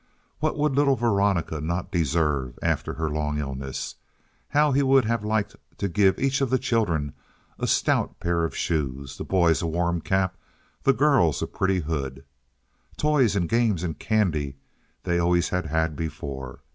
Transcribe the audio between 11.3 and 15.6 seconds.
a pretty hood. Toys and games and candy they always